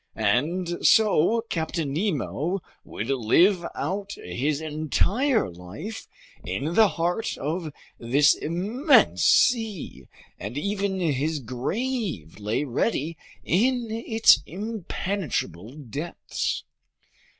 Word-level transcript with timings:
And 0.15 0.83
so 0.83 1.43
Captain 1.47 1.93
Nemo 1.93 2.59
would 2.83 3.09
live 3.11 3.63
out 3.75 4.13
his 4.13 4.59
life 4.59 4.71
entirely 4.71 5.91
in 6.43 6.73
the 6.73 6.87
heart 6.87 7.37
of 7.37 7.71
this 7.99 8.33
immense 8.33 9.23
sea, 9.23 10.07
and 10.39 10.57
even 10.57 10.99
his 10.99 11.37
grave 11.37 12.39
lay 12.39 12.63
ready 12.63 13.15
in 13.43 13.91
its 13.91 14.41
impenetrable 14.47 15.75
depths. 15.75 16.63